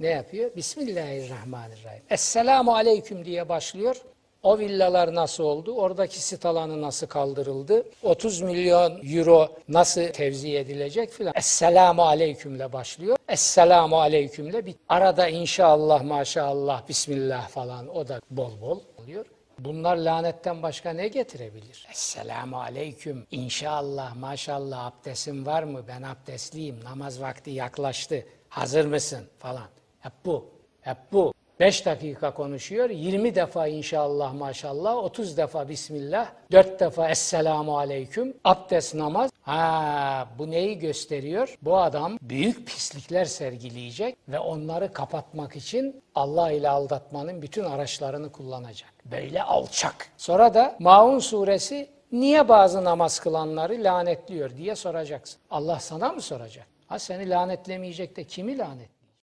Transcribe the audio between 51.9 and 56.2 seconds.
niye bazı namaz kılanları lanetliyor diye soracaksın. Allah sana mı